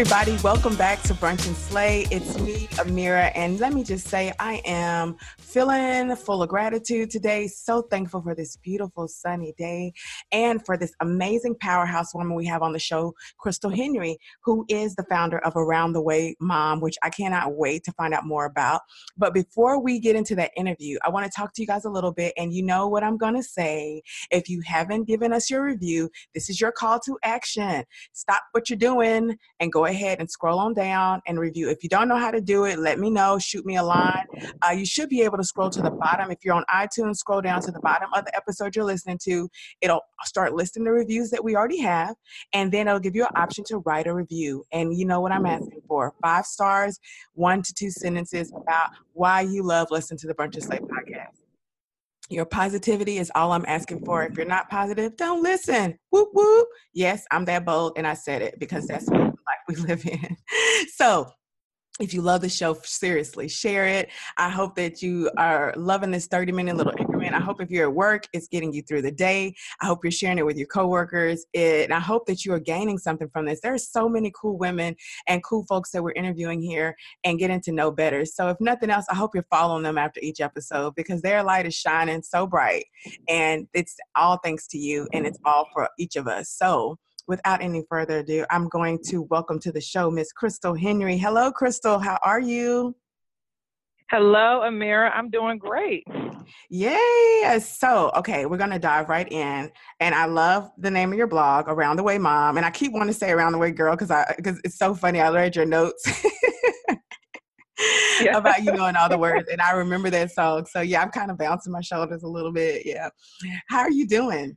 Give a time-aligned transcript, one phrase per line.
[0.00, 0.34] Everybody.
[0.42, 2.06] Welcome back to Brunch and Slay.
[2.10, 5.18] It's me, Amira, and let me just say I am
[5.50, 7.48] feeling full of gratitude today.
[7.48, 9.92] So thankful for this beautiful sunny day
[10.30, 14.94] and for this amazing powerhouse woman we have on the show, Crystal Henry, who is
[14.94, 18.44] the founder of Around the Way Mom, which I cannot wait to find out more
[18.44, 18.82] about.
[19.18, 21.90] But before we get into that interview, I want to talk to you guys a
[21.90, 24.02] little bit, and you know what I'm going to say.
[24.30, 27.84] If you haven't given us your review, this is your call to action.
[28.12, 31.68] Stop what you're doing and go ahead and scroll on down and review.
[31.70, 33.40] If you don't know how to do it, let me know.
[33.40, 34.26] Shoot me a line.
[34.62, 36.30] Uh, you should be able to scroll to the bottom.
[36.30, 39.48] If you're on iTunes, scroll down to the bottom of the episode you're listening to.
[39.80, 42.14] It'll start listing the reviews that we already have,
[42.52, 44.64] and then it'll give you an option to write a review.
[44.72, 46.98] And you know what I'm asking for five stars,
[47.34, 51.40] one to two sentences about why you love listening to the Brunch and Slay podcast.
[52.30, 54.22] Your positivity is all I'm asking for.
[54.22, 55.98] If you're not positive, don't listen.
[56.10, 56.68] Whoop whoop.
[56.94, 59.34] Yes, I'm that bold and I said it because that's what life
[59.68, 60.36] we live in.
[60.94, 61.32] So
[61.98, 64.08] if you love the show, seriously, share it.
[64.38, 67.34] I hope that you are loving this 30 minute little increment.
[67.34, 69.54] I hope if you're at work, it's getting you through the day.
[69.82, 71.44] I hope you're sharing it with your coworkers.
[71.52, 73.60] It, and I hope that you are gaining something from this.
[73.60, 74.96] There are so many cool women
[75.26, 78.24] and cool folks that we're interviewing here and getting to know better.
[78.24, 81.66] So, if nothing else, I hope you're following them after each episode because their light
[81.66, 82.86] is shining so bright.
[83.28, 86.50] And it's all thanks to you, and it's all for each of us.
[86.50, 86.98] So,
[87.30, 91.16] without any further ado, I'm going to welcome to the show Miss Crystal Henry.
[91.16, 92.00] Hello, Crystal.
[92.00, 92.96] How are you?
[94.10, 95.12] Hello, Amira.
[95.14, 96.02] I'm doing great.
[96.70, 97.60] Yay!
[97.60, 99.70] So, okay, we're gonna dive right in,
[100.00, 102.92] and I love the name of your blog, Around the Way Mom, and I keep
[102.92, 105.20] wanting to say Around the Way Girl because I because it's so funny.
[105.20, 106.02] I read your notes.
[108.20, 108.36] yeah.
[108.36, 110.66] about you knowing all the words and I remember that song.
[110.66, 112.84] So yeah, I'm kind of bouncing my shoulders a little bit.
[112.84, 113.08] Yeah.
[113.68, 114.56] How are you doing?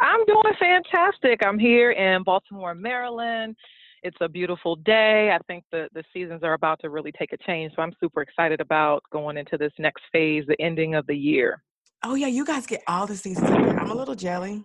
[0.00, 1.40] I'm doing fantastic.
[1.44, 3.54] I'm here in Baltimore, Maryland.
[4.02, 5.30] It's a beautiful day.
[5.30, 7.72] I think the, the seasons are about to really take a change.
[7.76, 11.62] So I'm super excited about going into this next phase, the ending of the year.
[12.02, 13.50] Oh, yeah, you guys get all the seasons.
[13.50, 14.64] I'm a little jelly.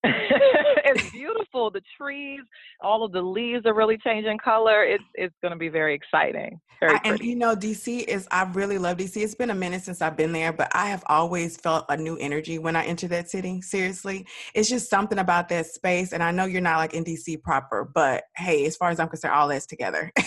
[0.04, 1.70] it's beautiful.
[1.70, 2.40] The trees,
[2.80, 4.84] all of the leaves are really changing color.
[4.84, 6.60] It's it's going to be very exciting.
[6.78, 8.28] Very I, and you know, DC is.
[8.30, 9.16] I really love DC.
[9.16, 12.16] It's been a minute since I've been there, but I have always felt a new
[12.18, 13.60] energy when I enter that city.
[13.60, 16.12] Seriously, it's just something about that space.
[16.12, 19.08] And I know you're not like in DC proper, but hey, as far as I'm
[19.08, 20.12] concerned, all that's together.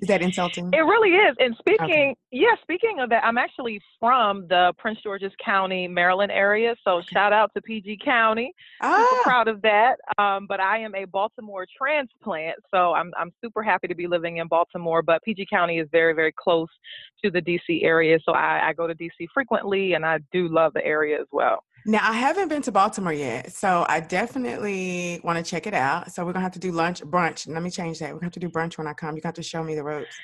[0.00, 0.70] Is that insulting?
[0.72, 1.36] It really is.
[1.38, 2.16] And speaking, okay.
[2.30, 6.74] yeah, speaking of that, I'm actually from the Prince George's County, Maryland area.
[6.84, 7.06] So okay.
[7.12, 8.52] shout out to PG County.
[8.80, 9.06] Ah.
[9.10, 9.96] Super proud of that.
[10.18, 14.38] Um, but I am a Baltimore transplant, so I'm I'm super happy to be living
[14.38, 15.02] in Baltimore.
[15.02, 16.68] But PG County is very very close
[17.24, 20.72] to the DC area, so I, I go to DC frequently, and I do love
[20.74, 21.64] the area as well.
[21.84, 26.12] Now, I haven't been to Baltimore yet, so I definitely want to check it out.
[26.12, 27.48] So we're gonna have to do lunch, brunch.
[27.48, 28.08] Let me change that.
[28.08, 29.16] We're gonna have to do brunch when I come.
[29.16, 30.14] You got to show me the ropes.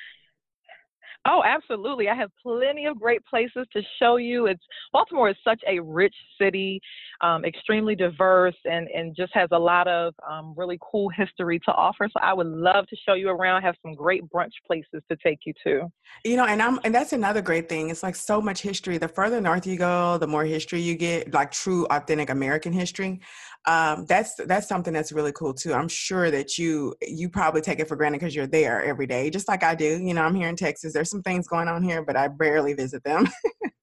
[1.27, 2.07] Oh, absolutely.
[2.07, 4.45] I have plenty of great places to show you.
[4.45, 6.79] It's Baltimore is such a rich city,
[7.21, 11.71] um, extremely diverse, and, and just has a lot of um, really cool history to
[11.71, 12.07] offer.
[12.07, 13.61] So I would love to show you around.
[13.61, 15.91] Have some great brunch places to take you to.
[16.25, 17.89] You know, and I'm and that's another great thing.
[17.89, 18.97] It's like so much history.
[18.97, 23.21] The further north you go, the more history you get, like true, authentic American history
[23.65, 25.73] um, that's that's something that's really cool too.
[25.73, 29.29] I'm sure that you you probably take it for granted because you're there every day,
[29.29, 29.99] just like I do.
[30.01, 30.93] You know, I'm here in Texas.
[30.93, 33.27] There's some things going on here, but I barely visit them.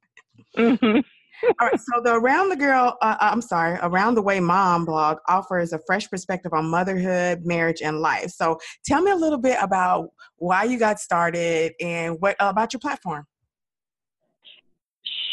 [0.56, 1.00] mm-hmm.
[1.44, 4.84] All right, so the Around the Girl, uh, uh, I'm sorry, Around the Way Mom
[4.84, 8.30] blog offers a fresh perspective on motherhood, marriage, and life.
[8.30, 12.72] So tell me a little bit about why you got started and what uh, about
[12.72, 13.26] your platform.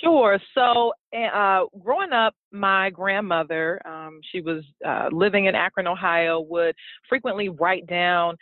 [0.04, 0.38] Sure.
[0.54, 6.42] So, eh, uh, growing up, my grandmother, um, she was uh, living in Akron, Ohio,
[6.42, 6.76] would
[7.08, 8.36] frequently write down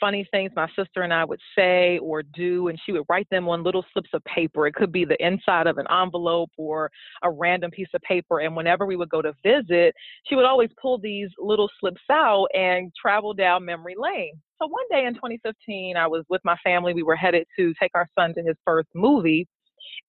[0.00, 3.48] funny things my sister and I would say or do, and she would write them
[3.48, 4.66] on little slips of paper.
[4.66, 6.90] It could be the inside of an envelope or
[7.22, 8.40] a random piece of paper.
[8.40, 9.94] And whenever we would go to visit,
[10.26, 14.40] she would always pull these little slips out and travel down memory lane.
[14.60, 16.94] So one day in 2015, I was with my family.
[16.94, 19.46] We were headed to take our son to his first movie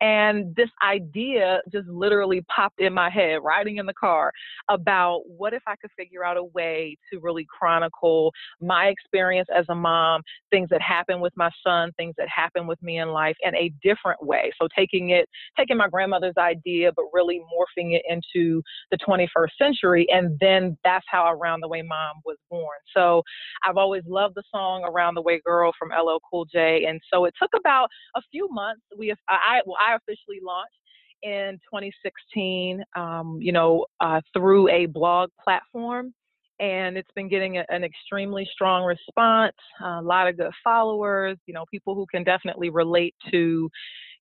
[0.01, 4.31] And this idea just literally popped in my head, riding in the car,
[4.69, 8.31] about what if I could figure out a way to really chronicle
[8.61, 10.21] my experience as a mom,
[10.51, 13.71] things that happen with my son, things that happen with me in life in a
[13.81, 14.51] different way.
[14.61, 15.27] So taking it,
[15.57, 20.07] taking my grandmother's idea, but really morphing it into the 21st century.
[20.09, 22.77] And then that's how Around the Way Mom was born.
[22.95, 23.23] So
[23.65, 26.85] I've always loved the song Around the Way Girl from LL Cool J.
[26.87, 28.81] And so it took about a few months.
[28.97, 30.73] We I, well, I officially launched
[31.23, 36.13] in 2016, um, you know, uh, through a blog platform.
[36.59, 41.53] And it's been getting a, an extremely strong response, a lot of good followers, you
[41.53, 43.69] know, people who can definitely relate to,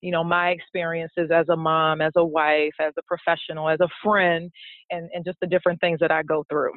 [0.02, 3.88] you know, my experiences as a mom, as a wife, as a professional, as a
[4.04, 4.50] friend,
[4.90, 6.72] and, and just the different things that I go through.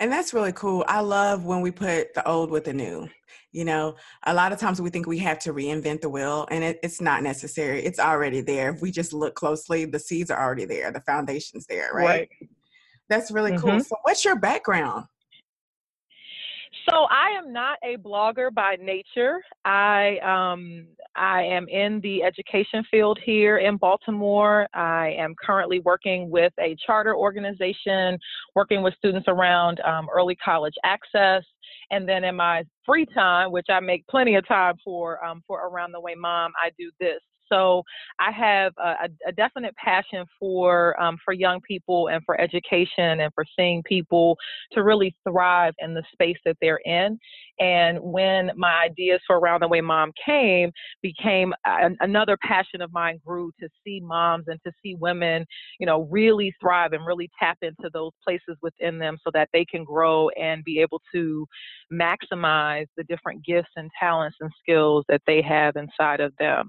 [0.00, 0.84] And that's really cool.
[0.88, 3.08] I love when we put the old with the new.
[3.52, 3.96] You know,
[4.26, 7.00] a lot of times we think we have to reinvent the wheel, and it, it's
[7.00, 7.82] not necessary.
[7.82, 8.74] It's already there.
[8.74, 12.04] If we just look closely, the seeds are already there, the foundation's there, right?
[12.04, 12.28] right.
[13.08, 13.66] That's really mm-hmm.
[13.66, 13.80] cool.
[13.80, 15.06] So, what's your background?
[16.88, 19.42] So I am not a blogger by nature.
[19.64, 20.86] I um,
[21.16, 24.68] I am in the education field here in Baltimore.
[24.72, 28.18] I am currently working with a charter organization,
[28.54, 31.42] working with students around um, early college access.
[31.90, 35.66] And then in my free time, which I make plenty of time for um, for
[35.66, 37.20] Around the Way Mom, I do this.
[37.50, 37.82] So
[38.18, 43.32] I have a, a definite passion for um, for young people and for education and
[43.34, 44.36] for seeing people
[44.72, 47.18] to really thrive in the space that they're in.
[47.58, 50.70] And when my ideas for Around the Way Mom came,
[51.02, 55.46] became a, another passion of mine grew to see moms and to see women,
[55.78, 59.64] you know, really thrive and really tap into those places within them so that they
[59.64, 61.46] can grow and be able to
[61.92, 66.68] maximize the different gifts and talents and skills that they have inside of them.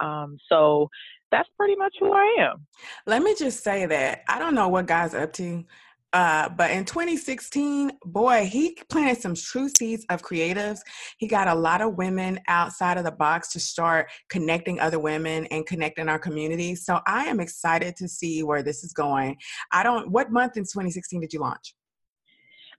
[0.00, 0.88] Um, so
[1.30, 2.66] that's pretty much who I am.
[3.06, 5.64] Let me just say that I don't know what God's up to.
[6.14, 10.78] Uh, but in 2016, boy, he planted some true seeds of creatives.
[11.18, 15.44] He got a lot of women outside of the box to start connecting other women
[15.46, 16.74] and connecting our community.
[16.74, 19.36] So I am excited to see where this is going.
[19.70, 21.74] I don't, what month in 2016 did you launch?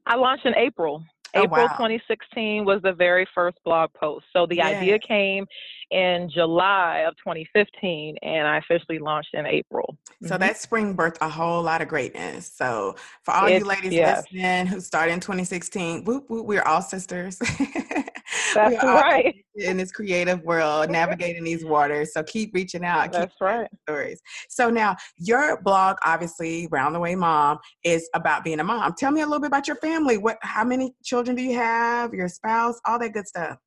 [0.07, 1.03] I launched in April.
[1.35, 1.73] Oh, April wow.
[1.73, 4.25] 2016 was the very first blog post.
[4.33, 4.75] So the yes.
[4.75, 5.45] idea came
[5.91, 9.97] in July of 2015, and I officially launched in April.
[10.21, 10.39] So mm-hmm.
[10.39, 12.51] that spring birthed a whole lot of greatness.
[12.53, 14.23] So for all you ladies yes.
[14.31, 17.39] listening who started in 2016, whoop, whoop, we're all sisters.
[18.53, 19.35] That's right.
[19.55, 22.13] In this creative world, navigating these waters.
[22.13, 23.11] So keep reaching out.
[23.11, 23.67] That's right.
[23.87, 24.21] Stories.
[24.49, 28.93] So now your blog, obviously, Round the Way Mom, is about being a mom.
[28.97, 30.17] Tell me a little bit about your family.
[30.17, 30.37] What?
[30.41, 32.13] How many children do you have?
[32.13, 32.79] Your spouse?
[32.85, 33.57] All that good stuff.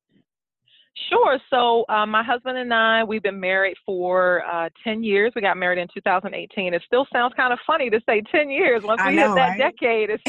[1.09, 1.39] Sure.
[1.49, 5.31] So, um, my husband and I, we've been married for uh, 10 years.
[5.35, 6.73] We got married in 2018.
[6.73, 8.81] It still sounds kind of funny to say 10 years.
[8.83, 9.57] Once we know, hit that right?
[9.57, 10.21] decade, it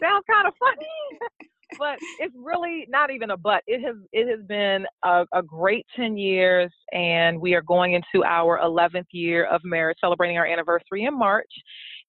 [0.00, 1.48] sounds kind of funny.
[1.78, 3.62] but it's really not even a but.
[3.66, 8.24] It has it has been a, a, great 10 years, and we are going into
[8.24, 11.52] our 11th year of marriage, celebrating our anniversary in March.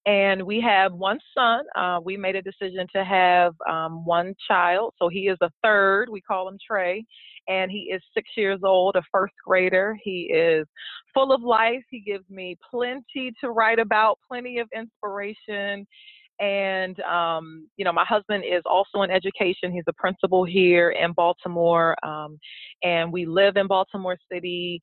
[0.05, 1.63] And we have one son.
[1.77, 6.09] Uh, we made a decision to have um, one child, so he is a third.
[6.09, 7.05] We call him Trey
[7.47, 9.97] and he is six years old, a first grader.
[10.03, 10.65] He is
[11.13, 11.83] full of life.
[11.89, 15.85] He gives me plenty to write about, plenty of inspiration.
[16.43, 19.71] And, um, you know, my husband is also in education.
[19.71, 21.95] He's a principal here in Baltimore.
[22.05, 22.37] Um,
[22.83, 24.81] and we live in Baltimore City.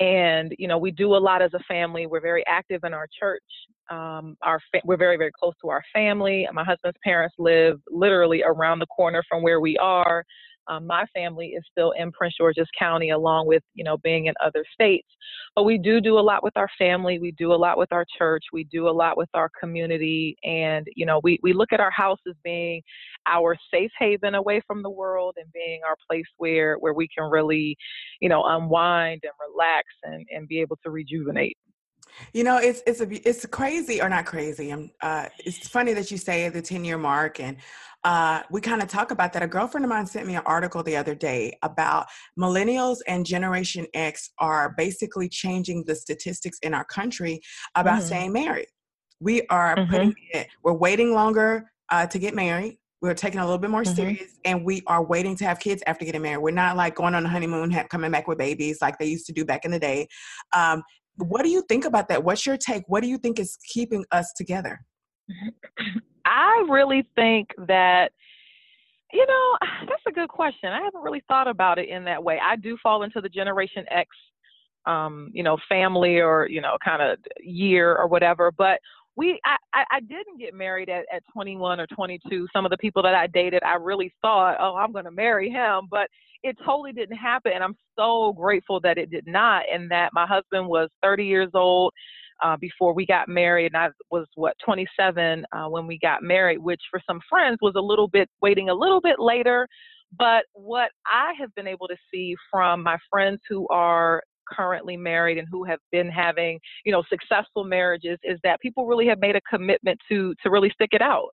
[0.00, 2.06] And, you know, we do a lot as a family.
[2.06, 3.42] We're very active in our church.
[3.90, 6.48] Um, our fa- we're very, very close to our family.
[6.50, 10.24] My husband's parents live literally around the corner from where we are.
[10.68, 14.34] Um, my family is still in Prince George's County, along with you know being in
[14.44, 15.08] other states.
[15.54, 17.18] But we do do a lot with our family.
[17.18, 18.44] We do a lot with our church.
[18.52, 21.90] We do a lot with our community, and you know we we look at our
[21.90, 22.82] house as being
[23.26, 27.30] our safe haven away from the world and being our place where where we can
[27.30, 27.76] really
[28.20, 31.56] you know unwind and relax and and be able to rejuvenate.
[32.32, 34.70] You know, it's it's a it's crazy or not crazy.
[34.70, 37.56] I'm, uh, it's funny that you say the ten year mark, and
[38.04, 39.42] uh, we kind of talk about that.
[39.42, 42.06] A girlfriend of mine sent me an article the other day about
[42.38, 47.40] millennials and Generation X are basically changing the statistics in our country
[47.74, 48.06] about mm-hmm.
[48.06, 48.66] staying married.
[49.20, 49.90] We are mm-hmm.
[49.90, 50.48] putting it.
[50.64, 52.78] We're waiting longer uh, to get married.
[53.00, 53.94] We're taking a little bit more mm-hmm.
[53.94, 56.42] serious, and we are waiting to have kids after getting married.
[56.42, 59.32] We're not like going on a honeymoon, coming back with babies like they used to
[59.32, 60.08] do back in the day.
[60.52, 60.82] Um,
[61.16, 62.24] what do you think about that?
[62.24, 62.84] What's your take?
[62.86, 64.80] What do you think is keeping us together?
[66.24, 68.12] I really think that,
[69.12, 70.70] you know, that's a good question.
[70.70, 72.38] I haven't really thought about it in that way.
[72.42, 74.08] I do fall into the Generation X
[74.86, 78.50] um, you know, family or, you know, kind of year or whatever.
[78.50, 78.80] But
[79.16, 83.02] we I, I didn't get married at, at 21 or 22 some of the people
[83.02, 86.08] that i dated i really thought oh i'm going to marry him but
[86.42, 90.26] it totally didn't happen and i'm so grateful that it did not and that my
[90.26, 91.92] husband was 30 years old
[92.42, 96.58] uh, before we got married and i was what 27 uh, when we got married
[96.58, 99.68] which for some friends was a little bit waiting a little bit later
[100.18, 104.22] but what i have been able to see from my friends who are
[104.54, 109.06] currently married and who have been having, you know, successful marriages is that people really
[109.06, 111.30] have made a commitment to to really stick it out.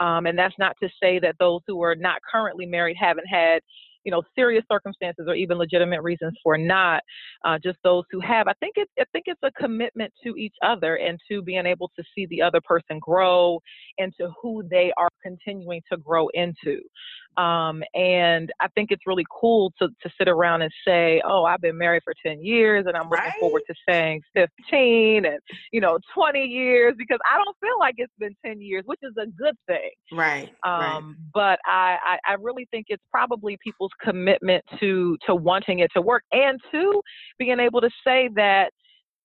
[0.00, 3.60] Um, and that's not to say that those who are not currently married haven't had
[4.04, 7.02] you know serious circumstances or even legitimate reasons for not
[7.44, 10.54] uh, just those who have i think it's i think it's a commitment to each
[10.62, 13.60] other and to being able to see the other person grow
[13.98, 16.80] into who they are continuing to grow into
[17.36, 21.60] um, and I think it's really cool to, to sit around and say, oh, I've
[21.60, 23.40] been married for 10 years and I'm looking right?
[23.40, 25.38] forward to saying 15 and,
[25.72, 29.14] you know, 20 years because I don't feel like it's been 10 years, which is
[29.18, 29.90] a good thing.
[30.12, 30.50] Right.
[30.64, 31.14] Um, right.
[31.32, 36.02] But I, I, I really think it's probably people's commitment to, to wanting it to
[36.02, 37.00] work and to
[37.38, 38.70] being able to say that,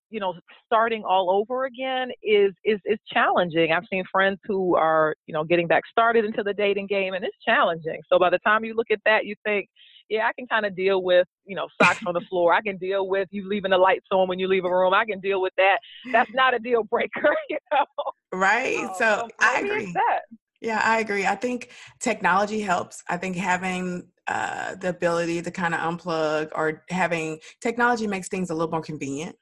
[0.09, 0.33] you know
[0.65, 3.71] starting all over again is is is challenging.
[3.71, 7.23] I've seen friends who are you know getting back started into the dating game and
[7.23, 7.99] it's challenging.
[8.11, 9.67] So by the time you look at that you think
[10.09, 12.53] yeah i can kind of deal with you know socks on the floor.
[12.53, 14.93] I can deal with you leaving the lights on when you leave a room.
[14.93, 15.79] I can deal with that.
[16.11, 17.85] That's not a deal breaker you know?
[18.31, 18.77] Right?
[18.77, 19.93] Um, so, so i agree
[20.61, 25.73] yeah i agree i think technology helps i think having uh, the ability to kind
[25.73, 29.33] of unplug or having technology makes things a little more convenient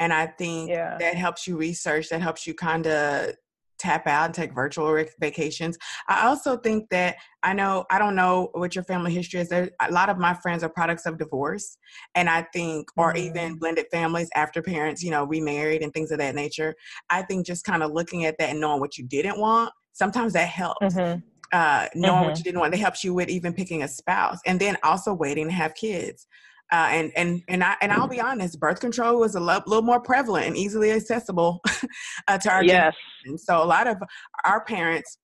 [0.00, 0.96] and I think yeah.
[0.98, 3.34] that helps you research, that helps you kind of
[3.78, 5.76] tap out and take virtual vacations.
[6.08, 9.48] I also think that I know, I don't know what your family history is.
[9.48, 11.78] There, a lot of my friends are products of divorce.
[12.14, 13.24] And I think, or mm-hmm.
[13.24, 16.74] even blended families after parents, you know, remarried and things of that nature.
[17.08, 20.32] I think just kind of looking at that and knowing what you didn't want, sometimes
[20.34, 20.94] that helps.
[20.94, 21.20] Mm-hmm.
[21.52, 22.28] Uh, knowing mm-hmm.
[22.28, 25.12] what you didn't want, that helps you with even picking a spouse and then also
[25.12, 26.28] waiting to have kids.
[26.72, 29.82] Uh, and and and I and I'll be honest, birth control was a lo- little
[29.82, 31.60] more prevalent and easily accessible
[32.28, 32.94] uh, to our yes.
[33.24, 33.38] generation.
[33.38, 33.96] So a lot of
[34.44, 35.18] our parents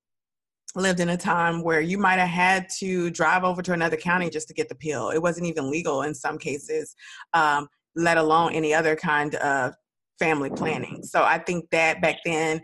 [0.75, 4.29] lived in a time where you might have had to drive over to another county
[4.29, 5.11] just to get the pill.
[5.11, 6.95] It wasn't even legal in some cases,
[7.33, 9.75] um, let alone any other kind of
[10.19, 11.03] family planning.
[11.03, 12.61] So I think that back then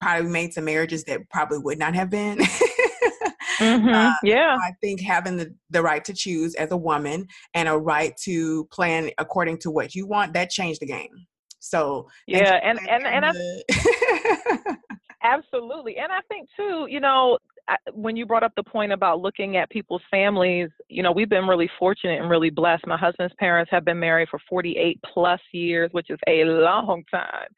[0.00, 2.38] probably made some marriages that probably would not have been.
[3.58, 3.88] Mm-hmm.
[3.88, 4.56] Uh, yeah.
[4.56, 8.66] I think having the, the right to choose as a woman and a right to
[8.66, 11.26] plan according to what you want, that changed the game.
[11.60, 14.76] So yeah, and and and I,
[15.24, 17.36] absolutely, and I think too, you know,
[17.92, 21.46] when you brought up the point about looking at people's families, you know, we've been
[21.46, 22.86] really fortunate and really blessed.
[22.86, 27.48] My husband's parents have been married for 48 plus years, which is a long time.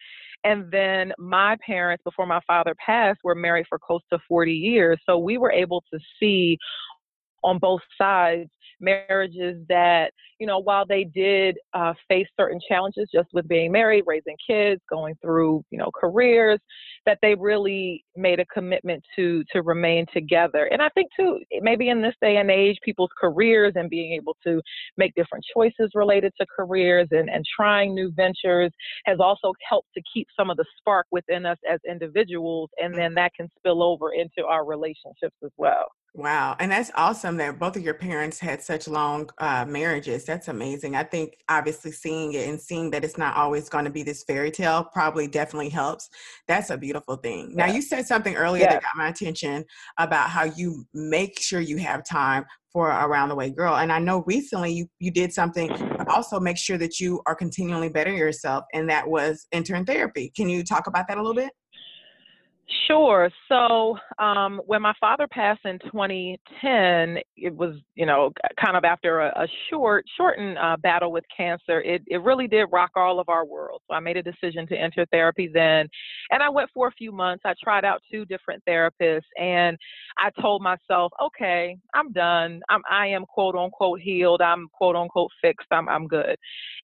[0.45, 4.99] And then my parents, before my father passed, were married for close to 40 years.
[5.05, 6.57] So we were able to see
[7.43, 13.29] on both sides marriages that you know while they did uh, face certain challenges just
[13.33, 16.59] with being married raising kids going through you know careers
[17.07, 20.69] that they really made a commitment to to remain together.
[20.73, 24.37] And i think too maybe in this day and age people's careers and being able
[24.45, 24.61] to
[24.97, 28.73] make different choices related to careers and and trying new ventures
[29.07, 33.15] has also helped to keep some of the spark within us as individuals and then
[33.15, 36.57] that can spill over into our relationships as well Wow.
[36.59, 40.25] And that's awesome that both of your parents had such long uh, marriages.
[40.25, 40.97] That's amazing.
[40.97, 44.25] I think obviously seeing it and seeing that it's not always going to be this
[44.25, 46.11] fairy tale probably definitely helps.
[46.49, 47.55] That's a beautiful thing.
[47.57, 47.67] Yeah.
[47.67, 48.73] Now, you said something earlier yeah.
[48.73, 49.65] that got my attention
[49.99, 53.77] about how you make sure you have time for Around the Way Girl.
[53.77, 57.35] And I know recently you, you did something to also make sure that you are
[57.35, 60.33] continually bettering yourself, and that was intern therapy.
[60.37, 61.51] Can you talk about that a little bit?
[62.87, 63.31] Sure.
[63.49, 68.31] So um, when my father passed in 2010, it was, you know,
[68.63, 71.81] kind of after a, a short, shortened uh, battle with cancer.
[71.83, 73.83] It, it really did rock all of our world.
[73.89, 75.89] So I made a decision to enter therapy then.
[76.31, 77.43] And I went for a few months.
[77.45, 79.77] I tried out two different therapists and
[80.19, 82.61] I told myself, okay, I'm done.
[82.69, 84.43] I'm, I am quote unquote healed.
[84.43, 85.69] I'm quote unquote fixed.
[85.73, 86.37] I'm, I'm good.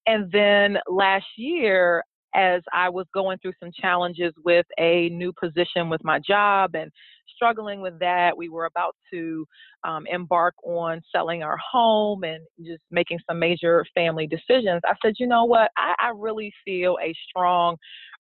[0.05, 2.03] And then last year,
[2.35, 6.91] as I was going through some challenges with a new position with my job and
[7.35, 8.35] struggling with that.
[8.35, 9.45] We were about to
[9.83, 14.81] um, embark on selling our home and just making some major family decisions.
[14.85, 15.71] I said, you know what?
[15.77, 17.77] I, I really feel a strong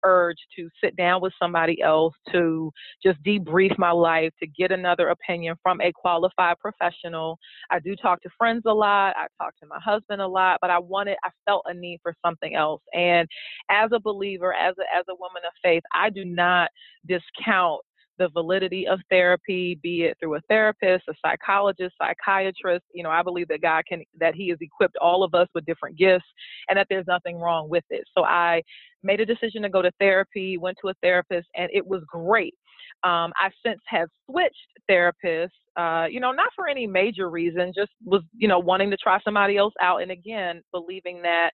[0.03, 5.09] urge to sit down with somebody else to just debrief my life, to get another
[5.09, 7.37] opinion from a qualified professional.
[7.71, 9.15] I do talk to friends a lot.
[9.17, 12.13] I talk to my husband a lot, but I wanted, I felt a need for
[12.25, 12.81] something else.
[12.93, 13.27] And
[13.69, 16.69] as a believer, as a, as a woman of faith, I do not
[17.07, 17.81] discount
[18.17, 22.85] the validity of therapy, be it through a therapist, a psychologist, psychiatrist.
[22.93, 25.65] You know, I believe that God can, that He has equipped all of us with
[25.65, 26.25] different gifts
[26.69, 28.03] and that there's nothing wrong with it.
[28.15, 28.61] So I
[29.03, 32.55] made a decision to go to therapy, went to a therapist, and it was great.
[33.03, 34.55] Um, I since have switched
[34.89, 38.97] therapists, uh, you know, not for any major reason, just was, you know, wanting to
[38.97, 40.01] try somebody else out.
[40.01, 41.51] And again, believing that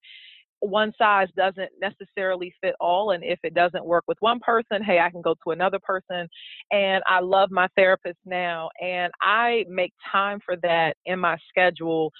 [0.62, 3.12] one size doesn't necessarily fit all.
[3.12, 6.28] And if it doesn't work with one person, hey, I can go to another person.
[6.72, 8.70] And I love my therapist now.
[8.82, 12.12] And I make time for that in my schedule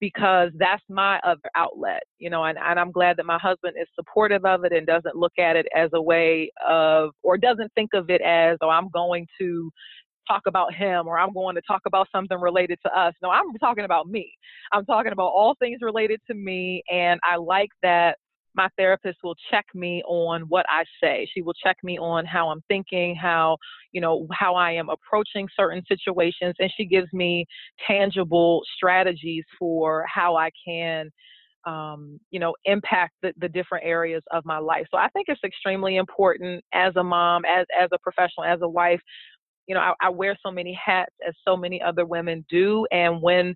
[0.00, 3.88] because that's my other outlet, you know, and, and I'm glad that my husband is
[3.96, 7.90] supportive of it and doesn't look at it as a way of, or doesn't think
[7.94, 9.70] of it as, oh, I'm going to
[10.28, 13.14] talk about him or I'm going to talk about something related to us.
[13.22, 14.32] No, I'm talking about me.
[14.72, 16.82] I'm talking about all things related to me.
[16.90, 18.18] And I like that
[18.54, 21.28] my therapist will check me on what I say.
[21.32, 23.56] She will check me on how I'm thinking, how,
[23.92, 26.54] you know, how I am approaching certain situations.
[26.58, 27.46] And she gives me
[27.86, 31.10] tangible strategies for how I can
[31.66, 34.86] um, you know, impact the, the different areas of my life.
[34.90, 38.68] So I think it's extremely important as a mom, as as a professional, as a
[38.68, 39.00] wife,
[39.68, 42.86] you know, I, I wear so many hats as so many other women do.
[42.90, 43.54] And when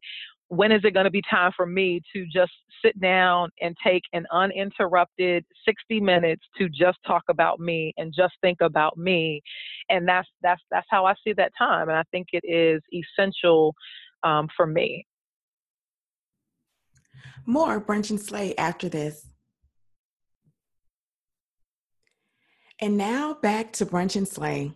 [0.49, 2.53] when is it going to be time for me to just
[2.85, 8.35] sit down and take an uninterrupted 60 minutes to just talk about me and just
[8.43, 9.41] think about me?
[9.89, 13.75] And that's that's that's how i see that time and i think it is essential
[14.23, 15.07] um, for me.
[17.47, 19.27] More brunch and slay after this.
[22.79, 24.75] And now back to brunch and slay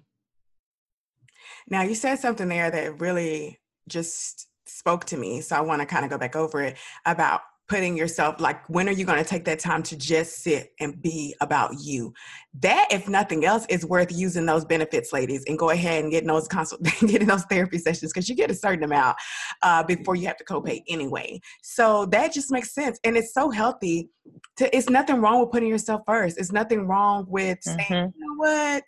[1.69, 3.59] now, you said something there that really
[3.89, 5.41] just spoke to me.
[5.41, 8.89] So I want to kind of go back over it about putting yourself like when
[8.89, 12.13] are you going to take that time to just sit and be about you
[12.55, 16.29] that if nothing else is worth using those benefits ladies and go ahead and getting
[16.29, 19.17] those consult getting those therapy sessions because you get a certain amount
[19.63, 23.51] uh, before you have to copay anyway so that just makes sense and it's so
[23.51, 24.09] healthy
[24.57, 27.93] to it's nothing wrong with putting yourself first it's nothing wrong with mm-hmm.
[27.93, 28.85] saying you know what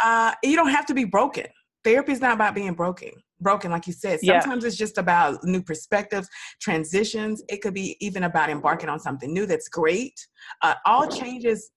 [0.00, 1.46] uh, you don't have to be broken
[1.84, 3.10] therapy is not about being broken
[3.42, 4.20] broken like you said.
[4.20, 4.68] Sometimes yeah.
[4.68, 6.28] it's just about new perspectives
[6.60, 7.42] transitions.
[7.48, 10.14] It could be even about embarking on something new that's great.
[10.62, 11.70] Uh, all changes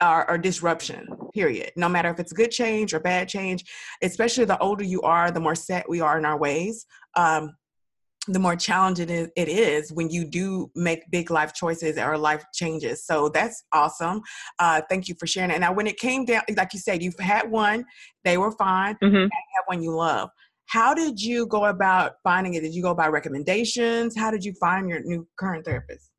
[0.00, 1.70] are, are, disruption period.
[1.76, 3.64] No matter if it's good change or bad change
[4.02, 6.86] especially the older you are the more set we are in our ways.
[7.14, 7.54] Um,
[8.28, 13.04] the more challenging it is when you do make big life choices or life changes.
[13.04, 14.22] So that's awesome.
[14.60, 15.58] Uh, thank you for sharing it.
[15.58, 17.84] Now, when it came down, like you said, you've had one,
[18.22, 18.94] they were fine.
[19.02, 19.16] Mm-hmm.
[19.16, 20.30] You had one you love.
[20.66, 22.60] How did you go about finding it?
[22.60, 24.16] Did you go by recommendations?
[24.16, 26.11] How did you find your new current therapist?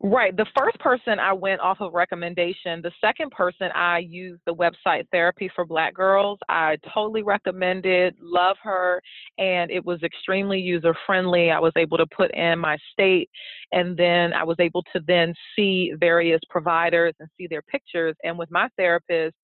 [0.00, 0.36] Right.
[0.36, 2.80] The first person I went off of recommendation.
[2.82, 6.38] The second person I used the website Therapy for Black Girls.
[6.48, 9.02] I totally recommend it, love her,
[9.38, 11.50] and it was extremely user friendly.
[11.50, 13.28] I was able to put in my state,
[13.72, 18.14] and then I was able to then see various providers and see their pictures.
[18.22, 19.34] And with my therapist,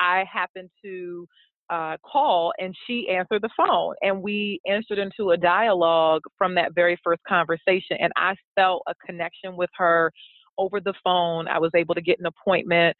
[0.00, 1.28] I happened to
[1.70, 6.74] uh, call and she answered the phone and we entered into a dialogue from that
[6.74, 10.10] very first conversation and i felt a connection with her
[10.58, 11.48] over the phone.
[11.48, 12.96] I was able to get an appointment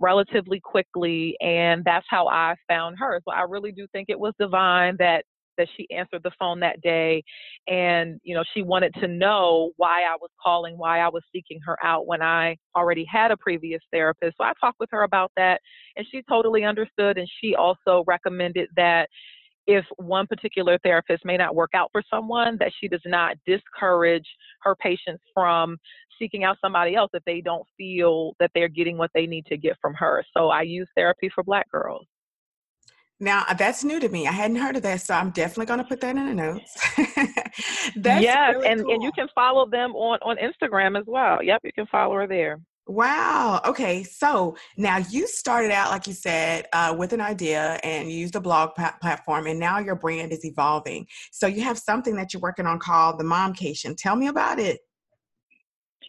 [0.00, 3.20] relatively quickly and that's how i found her.
[3.24, 5.24] So i really do think it was divine that
[5.58, 7.22] that she answered the phone that day
[7.68, 11.60] and you know she wanted to know why I was calling why I was seeking
[11.66, 14.36] her out when I already had a previous therapist.
[14.38, 15.60] So I talked with her about that
[15.96, 19.08] and she totally understood and she also recommended that
[19.66, 24.26] if one particular therapist may not work out for someone that she does not discourage
[24.60, 25.78] her patients from
[26.18, 29.56] seeking out somebody else if they don't feel that they're getting what they need to
[29.56, 30.24] get from her.
[30.36, 32.06] So I use therapy for black girls
[33.20, 34.26] now uh, that's new to me.
[34.26, 36.76] I hadn't heard of that, so I'm definitely going to put that in the notes.
[37.96, 38.94] yes, really and cool.
[38.94, 41.42] and you can follow them on on Instagram as well.
[41.42, 42.60] Yep, you can follow her there.
[42.86, 43.62] Wow.
[43.64, 44.02] Okay.
[44.02, 48.36] So now you started out, like you said, uh, with an idea and you used
[48.36, 51.06] a blog platform, and now your brand is evolving.
[51.32, 53.96] So you have something that you're working on called the Momcation.
[53.96, 54.80] Tell me about it.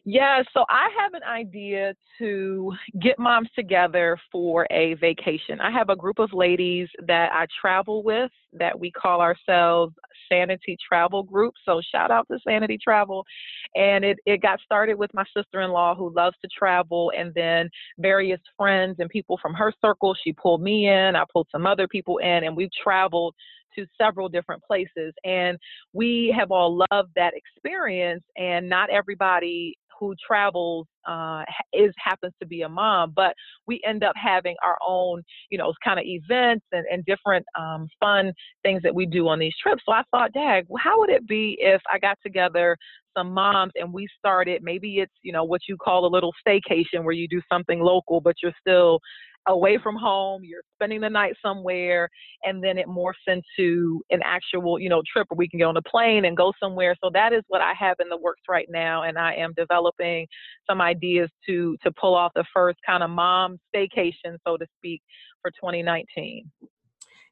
[0.08, 5.60] Yeah, so I have an idea to get moms together for a vacation.
[5.60, 9.96] I have a group of ladies that I travel with that we call ourselves
[10.32, 11.56] Sanity Travel Group.
[11.66, 13.26] So shout out to Sanity Travel.
[13.74, 17.34] And it, it got started with my sister in law who loves to travel, and
[17.34, 20.16] then various friends and people from her circle.
[20.24, 23.34] She pulled me in, I pulled some other people in, and we've traveled
[23.76, 25.14] to several different places.
[25.26, 25.58] And
[25.94, 32.48] we have all loved that experience, and not everybody who travels uh, is happens to
[32.48, 33.34] be a mom, but
[33.68, 37.88] we end up having our own, you know, kind of events and, and different um,
[38.00, 39.84] fun things that we do on these trips.
[39.86, 42.78] So I thought, Dag, how would it be if I got together
[43.16, 44.62] some moms and we started?
[44.64, 48.22] Maybe it's you know what you call a little staycation where you do something local,
[48.22, 49.00] but you're still
[49.48, 52.10] away from home, you're spending the night somewhere,
[52.44, 55.78] and then it morphs into an actual, you know, trip where we can get on
[55.78, 56.96] a plane and go somewhere.
[57.04, 60.28] So that is what I have in the works right now, and I am developing
[60.70, 65.02] some ideas to to pull off the first kind of mom staycation, so to speak,
[65.42, 66.50] for 2019.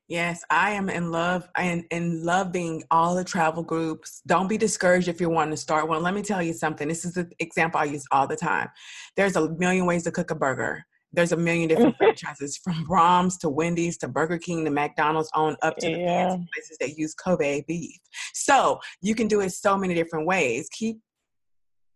[0.09, 4.21] Yes, I am in love and in loving all the travel groups.
[4.27, 6.03] Don't be discouraged if you're wanting to start one.
[6.03, 6.89] Let me tell you something.
[6.89, 8.67] This is an example I use all the time.
[9.15, 13.37] There's a million ways to cook a burger there's a million different franchises from Braum's
[13.39, 16.29] to Wendy's to Burger King to McDonald's on up to yeah.
[16.29, 17.99] the places that use Kobe beef.
[18.33, 20.67] So you can do it so many different ways.
[20.71, 20.99] Keep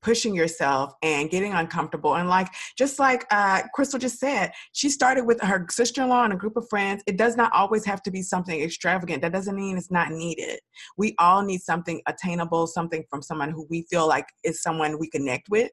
[0.02, 5.26] pushing yourself and getting uncomfortable and like just like uh, crystal just said she started
[5.26, 8.22] with her sister-in-law and a group of friends it does not always have to be
[8.22, 10.60] something extravagant that doesn't mean it's not needed
[10.98, 15.10] we all need something attainable something from someone who we feel like is someone we
[15.10, 15.72] connect with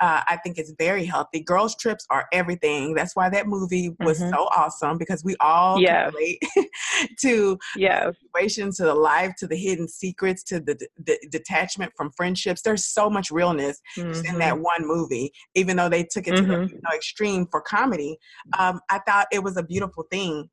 [0.00, 1.40] uh, I think it's very healthy.
[1.40, 2.94] Girls trips are everything.
[2.94, 4.30] That's why that movie was mm-hmm.
[4.30, 6.12] so awesome because we all yes.
[6.12, 6.42] relate
[7.20, 8.14] to yes.
[8.22, 12.62] situations, to the life, to the hidden secrets, to the, the detachment from friendships.
[12.62, 14.26] There's so much realness mm-hmm.
[14.26, 16.42] in that one movie, even though they took it mm-hmm.
[16.42, 16.74] to the mm-hmm.
[16.74, 18.18] you know, extreme for comedy.
[18.58, 20.50] Um, I thought it was a beautiful thing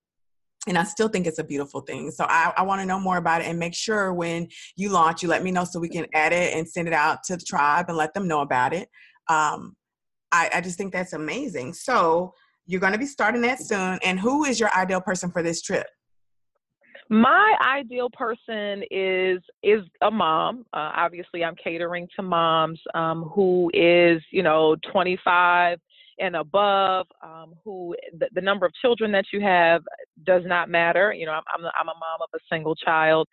[0.68, 2.12] and I still think it's a beautiful thing.
[2.12, 5.24] So I, I want to know more about it and make sure when you launch,
[5.24, 7.86] you let me know so we can edit and send it out to the tribe
[7.88, 8.88] and let them know about it
[9.32, 9.76] um,
[10.32, 11.74] I, I just think that's amazing.
[11.74, 12.34] So
[12.66, 14.00] you're going to be starting that soon.
[14.04, 15.88] And who is your ideal person for this trip?
[17.10, 20.66] My ideal person is is a mom.
[20.72, 25.78] Uh, obviously, I'm catering to moms um, who is you know 25
[26.20, 27.08] and above.
[27.22, 29.82] Um, who the, the, number of children that you have
[30.26, 31.12] does not matter.
[31.12, 33.28] You know, I'm I'm, I'm a mom of a single child,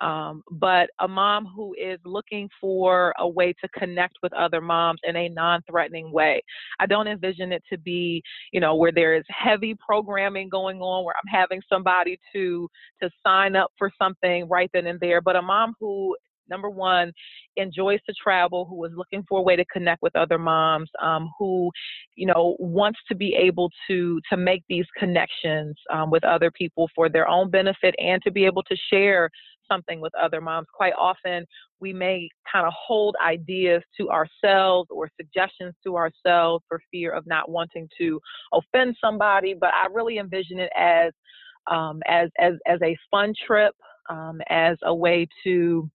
[0.00, 5.00] um, but a mom who is looking for a way to connect with other moms
[5.04, 6.42] in a non-threatening way.
[6.78, 11.04] I don't envision it to be, you know, where there is heavy programming going on,
[11.04, 12.68] where I'm having somebody to
[13.02, 15.20] to sign up for something right then and there.
[15.20, 16.16] But a mom who
[16.48, 17.12] number one
[17.56, 21.30] enjoys to travel who is looking for a way to connect with other moms um,
[21.38, 21.70] who
[22.14, 26.88] you know wants to be able to to make these connections um, with other people
[26.94, 29.30] for their own benefit and to be able to share
[29.70, 30.66] something with other moms.
[30.74, 31.44] Quite often,
[31.80, 37.26] we may kind of hold ideas to ourselves or suggestions to ourselves for fear of
[37.26, 38.20] not wanting to
[38.52, 39.54] offend somebody.
[39.58, 41.12] But I really envision it as
[41.70, 43.74] um, as as as a fun trip,
[44.08, 45.88] um, as a way to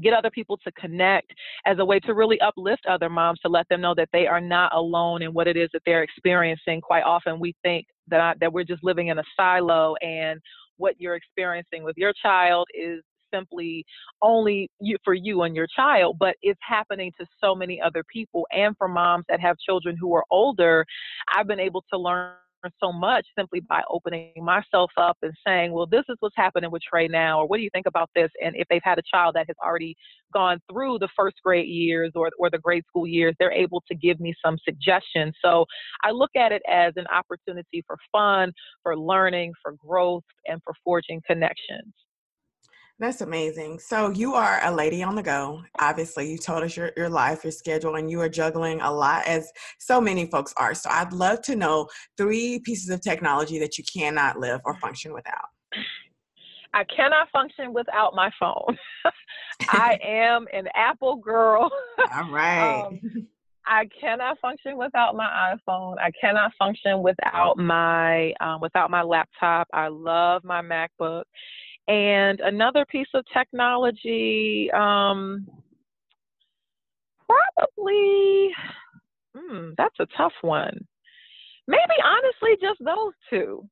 [0.00, 1.32] get other people to connect
[1.66, 4.40] as a way to really uplift other moms to let them know that they are
[4.40, 8.34] not alone in what it is that they're experiencing quite often we think that I,
[8.40, 10.40] that we're just living in a silo and
[10.78, 13.02] what you're experiencing with your child is
[13.32, 13.84] simply
[14.20, 18.46] only you, for you and your child, but it's happening to so many other people.
[18.52, 20.84] And for moms that have children who are older,
[21.34, 22.32] I've been able to learn
[22.82, 26.82] so much simply by opening myself up and saying, well, this is what's happening with
[26.82, 28.30] Trey now, or what do you think about this?
[28.44, 29.96] And if they've had a child that has already
[30.32, 33.94] gone through the first grade years or, or the grade school years, they're able to
[33.94, 35.34] give me some suggestions.
[35.44, 35.66] So
[36.04, 40.74] I look at it as an opportunity for fun, for learning, for growth, and for
[40.84, 41.92] forging connections.
[43.02, 43.80] That's amazing.
[43.80, 45.64] So you are a lady on the go.
[45.80, 49.26] Obviously, you told us your, your life, your schedule, and you are juggling a lot
[49.26, 50.72] as so many folks are.
[50.72, 55.12] So I'd love to know three pieces of technology that you cannot live or function
[55.12, 55.48] without.
[56.74, 58.78] I cannot function without my phone.
[59.68, 61.72] I am an Apple girl.
[62.14, 62.84] All right.
[62.86, 63.00] um,
[63.66, 65.96] I cannot function without my iPhone.
[65.98, 69.68] I cannot function without my um, without my laptop.
[69.72, 71.24] I love my MacBook,
[71.88, 75.46] and another piece of technology, um,
[77.26, 78.50] probably,
[79.36, 80.86] hmm, that's a tough one.
[81.66, 83.68] Maybe honestly, just those two.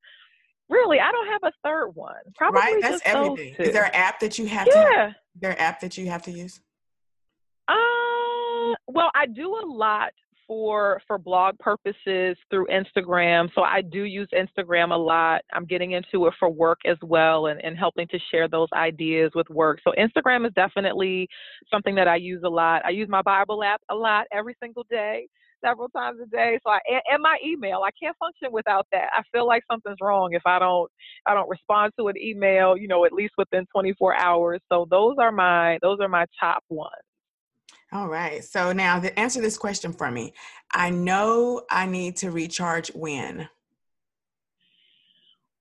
[0.69, 2.15] Really, I don't have a third one.
[2.37, 3.55] Probably right, that's everything.
[3.59, 4.75] Is there an app that you have yeah.
[4.75, 5.09] to?
[5.35, 6.61] Is there an app that you have to use?
[7.67, 10.13] Uh, well, I do a lot
[10.51, 13.49] for for blog purposes through Instagram.
[13.55, 15.43] So I do use Instagram a lot.
[15.53, 19.31] I'm getting into it for work as well and, and helping to share those ideas
[19.37, 19.79] with work.
[19.85, 21.29] So Instagram is definitely
[21.71, 22.85] something that I use a lot.
[22.85, 25.29] I use my Bible app a lot every single day
[25.65, 26.59] several times a day.
[26.65, 26.81] So I
[27.13, 29.11] and, my email, I can't function without that.
[29.17, 30.91] I feel like something's wrong if I don't
[31.27, 34.61] I don't respond to an email, you know, at least within 24 hours.
[34.69, 37.05] So those are my those are my top ones.
[37.93, 38.45] All right.
[38.45, 40.33] So now to answer this question for me.
[40.73, 43.49] I know I need to recharge when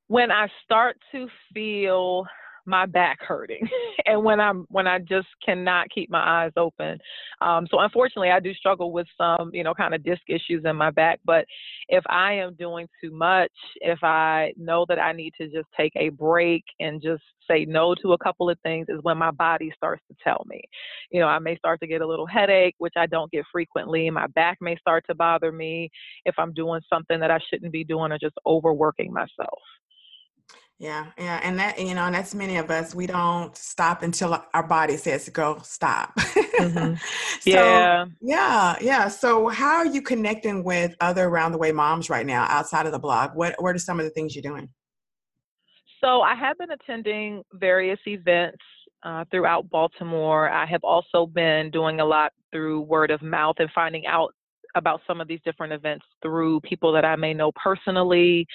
[0.07, 2.25] when I start to feel
[2.65, 3.67] my back hurting.
[4.05, 6.97] And when i'm when i just cannot keep my eyes open.
[7.41, 10.75] Um, so unfortunately i do struggle with some you know kind of disc issues in
[10.75, 11.19] my back.
[11.25, 11.45] But
[11.89, 15.91] if i am doing too much if i know that i need to just take
[15.95, 19.71] a break and just say no to a couple of things is when my body
[19.75, 20.61] starts to tell me.
[21.11, 24.09] You know i may start to get a little headache which i don't get frequently.
[24.09, 25.91] My back may start to bother me
[26.25, 29.59] if i'm doing something that i shouldn't be doing or just overworking myself
[30.79, 32.95] yeah, yeah, and that you know, and that's many of us.
[32.95, 36.95] We don't stop until our body says, "Go, stop." Mm-hmm.
[37.41, 39.07] so, yeah, yeah, yeah.
[39.09, 42.93] So, how are you connecting with other around the way moms right now outside of
[42.93, 43.31] the blog?
[43.35, 44.69] What What are some of the things you're doing?
[46.01, 48.63] So, I have been attending various events
[49.03, 50.49] uh, throughout Baltimore.
[50.49, 54.33] I have also been doing a lot through word of mouth and finding out
[54.75, 58.47] about some of these different events through people that I may know personally.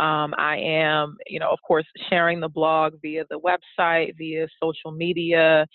[0.00, 4.92] Um, I am, you know, of course, sharing the blog via the website, via social
[4.92, 5.66] media.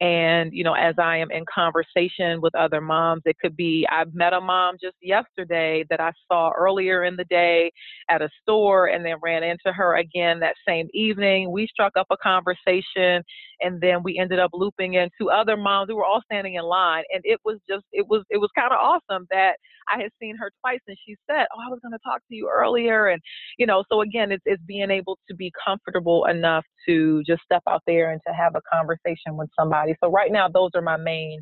[0.00, 4.14] And, you know, as I am in conversation with other moms, it could be I've
[4.14, 7.72] met a mom just yesterday that I saw earlier in the day
[8.08, 11.50] at a store and then ran into her again that same evening.
[11.52, 13.22] We struck up a conversation
[13.60, 17.04] and then we ended up looping into other moms who were all standing in line.
[17.12, 19.54] And it was just, it was, it was kind of awesome that
[19.92, 22.34] I had seen her twice and she said, Oh, I was going to talk to
[22.34, 23.08] you earlier.
[23.08, 23.20] And,
[23.58, 27.62] you know, so again, it's, it's being able to be comfortable enough to just step
[27.68, 29.94] out there and to have a conversation with somebody.
[30.02, 31.40] So right now, those are my main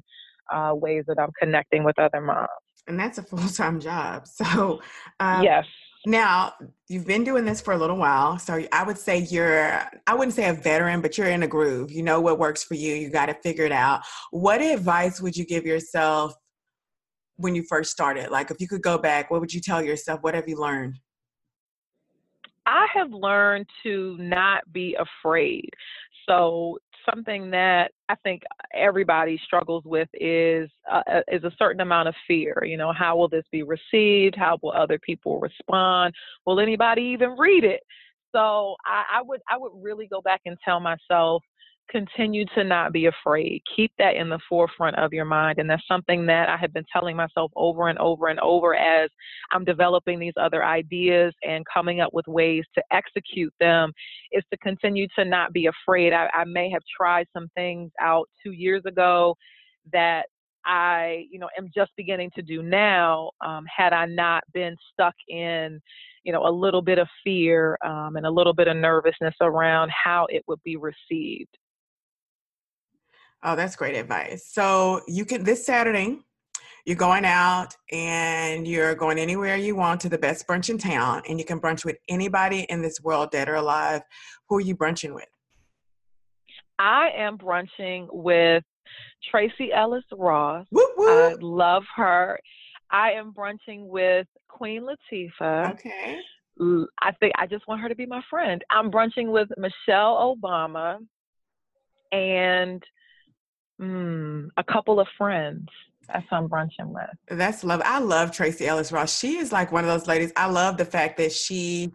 [0.53, 2.49] uh, ways that I'm connecting with other moms.
[2.87, 4.27] And that's a full time job.
[4.27, 4.81] So,
[5.19, 5.65] um, yes.
[6.07, 6.55] Now,
[6.89, 8.39] you've been doing this for a little while.
[8.39, 11.91] So I would say you're, I wouldn't say a veteran, but you're in a groove.
[11.91, 12.95] You know what works for you.
[12.95, 14.01] You got to figure it out.
[14.31, 16.33] What advice would you give yourself
[17.37, 18.31] when you first started?
[18.31, 20.21] Like, if you could go back, what would you tell yourself?
[20.23, 20.95] What have you learned?
[22.71, 25.71] I have learned to not be afraid.
[26.29, 26.79] So
[27.13, 32.15] something that I think everybody struggles with is uh, uh, is a certain amount of
[32.29, 32.63] fear.
[32.65, 34.37] You know, how will this be received?
[34.37, 36.15] How will other people respond?
[36.47, 37.81] Will anybody even read it?
[38.33, 41.43] So I, I would I would really go back and tell myself
[41.91, 43.63] continue to not be afraid.
[43.77, 45.59] Keep that in the forefront of your mind.
[45.59, 49.11] And that's something that I have been telling myself over and over and over as
[49.53, 53.93] I'm developing these other ideas and coming up with ways to execute them
[54.33, 56.13] is to continue to not be afraid.
[56.13, 59.37] I, I may have tried some things out two years ago
[59.93, 60.27] that
[60.65, 63.31] I, you know, am just beginning to do now.
[63.45, 65.81] Um, had I not been stuck in,
[66.23, 69.91] you know, a little bit of fear um, and a little bit of nervousness around
[69.91, 71.57] how it would be received.
[73.43, 74.47] Oh, that's great advice.
[74.47, 76.19] So you can this Saturday,
[76.85, 81.23] you're going out and you're going anywhere you want to the best brunch in town,
[81.29, 84.03] and you can brunch with anybody in this world, dead or alive.
[84.49, 85.29] Who are you brunching with?
[86.79, 88.65] I am brunching with
[89.31, 90.67] Tracee Ellis Ross.
[90.75, 92.39] I love her.
[92.91, 95.73] I am brunching with Queen Latifah.
[95.73, 96.19] Okay.
[97.01, 98.63] I think I just want her to be my friend.
[98.71, 100.99] I'm brunching with Michelle Obama
[102.13, 102.83] and
[103.81, 105.69] Mm, a couple of friends.
[106.09, 107.11] That's who I'm brunching with.
[107.29, 107.81] That's love.
[107.85, 109.17] I love Tracee Ellis Ross.
[109.19, 110.33] She is like one of those ladies.
[110.37, 111.93] I love the fact that she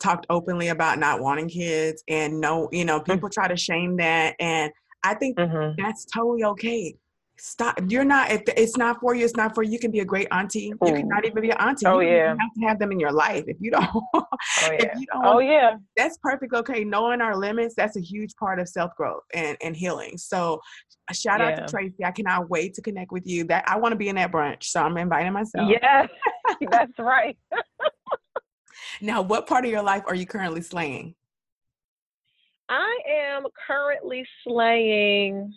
[0.00, 3.12] talked openly about not wanting kids and no, you know, mm-hmm.
[3.12, 4.34] people try to shame that.
[4.40, 4.72] And
[5.04, 5.80] I think mm-hmm.
[5.80, 6.96] that's totally okay
[7.38, 9.72] stop you're not if it's not for you it's not for you.
[9.72, 10.60] You can be a great auntie.
[10.60, 10.96] You mm.
[10.96, 11.86] can not even be an auntie.
[11.86, 12.28] Oh you yeah.
[12.28, 13.44] have to have them in your life.
[13.46, 14.26] If you don't oh
[14.62, 15.76] yeah, don't, oh, yeah.
[15.96, 16.52] that's perfect.
[16.52, 20.16] Okay knowing our limits that's a huge part of self-growth and, and healing.
[20.18, 20.60] So
[21.12, 21.48] shout yeah.
[21.48, 22.04] out to tracee.
[22.04, 23.44] I cannot wait to connect with you.
[23.44, 25.68] That i want to be in that brunch so i'm inviting myself.
[25.70, 26.08] Yes.
[26.70, 27.36] That's right.
[29.00, 31.14] Now what part of your life are you currently slaying?
[32.68, 35.52] I am currently slaying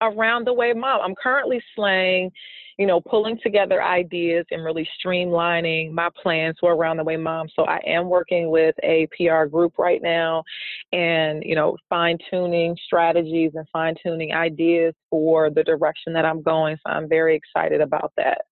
[0.00, 1.00] around the way mom.
[1.02, 2.30] I'm currently slaying,
[2.78, 7.48] you know, pulling together ideas and really streamlining my plans for around the way mom.
[7.54, 10.44] So I am working with a PR group right now
[10.92, 16.42] and, you know, fine tuning strategies and fine tuning ideas for the direction that I'm
[16.42, 16.76] going.
[16.76, 18.42] So I'm very excited about that.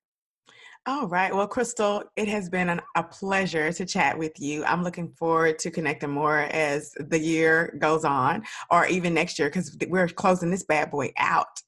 [0.86, 1.34] All right.
[1.34, 4.62] Well, Crystal, it has been an, a pleasure to chat with you.
[4.66, 9.48] I'm looking forward to connecting more as the year goes on, or even next year,
[9.48, 11.60] because we're closing this bad boy out.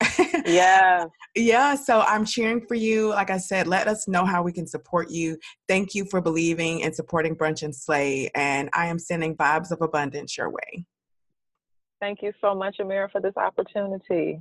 [0.45, 1.07] yeah.
[1.35, 1.75] Yeah.
[1.75, 3.11] So I'm cheering for you.
[3.11, 5.37] Like I said, let us know how we can support you.
[5.69, 8.31] Thank you for believing and supporting Brunch and Slay.
[8.35, 10.87] And I am sending vibes of abundance your way.
[12.01, 14.41] Thank you so much, Amira, for this opportunity.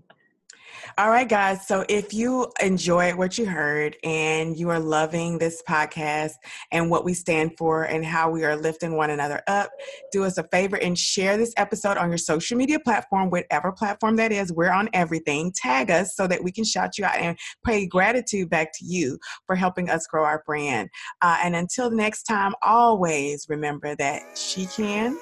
[0.98, 1.68] All right, guys.
[1.68, 6.34] So if you enjoyed what you heard and you are loving this podcast
[6.72, 9.72] and what we stand for and how we are lifting one another up,
[10.12, 14.16] do us a favor and share this episode on your social media platform, whatever platform
[14.16, 14.54] that is.
[14.54, 15.52] We're on everything.
[15.54, 19.18] Tag us so that we can shout you out and pay gratitude back to you
[19.46, 20.90] for helping us grow our brand.
[21.22, 25.18] Uh, and until next time, always remember that she can,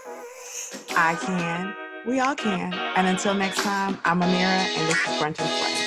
[0.95, 2.73] I can we all can.
[2.95, 5.82] And until next time, I'm Amira, and this is and Slay.